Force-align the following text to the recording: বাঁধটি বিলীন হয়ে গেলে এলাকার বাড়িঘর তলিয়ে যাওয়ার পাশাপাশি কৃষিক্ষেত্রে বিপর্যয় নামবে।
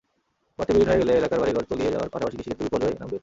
বাঁধটি 0.57 0.71
বিলীন 0.75 0.87
হয়ে 0.89 1.01
গেলে 1.01 1.11
এলাকার 1.19 1.39
বাড়িঘর 1.41 1.67
তলিয়ে 1.69 1.93
যাওয়ার 1.93 2.11
পাশাপাশি 2.13 2.35
কৃষিক্ষেত্রে 2.37 2.67
বিপর্যয় 2.67 2.95
নামবে। 3.01 3.17